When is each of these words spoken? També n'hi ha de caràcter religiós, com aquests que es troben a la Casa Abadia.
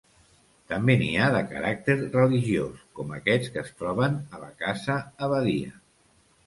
També 0.71 0.95
n'hi 1.01 1.09
ha 1.17 1.27
de 1.35 1.41
caràcter 1.51 1.97
religiós, 1.99 2.81
com 3.01 3.15
aquests 3.19 3.53
que 3.57 3.65
es 3.67 3.73
troben 3.83 4.19
a 4.39 4.43
la 4.47 4.53
Casa 4.65 4.99
Abadia. 5.29 5.81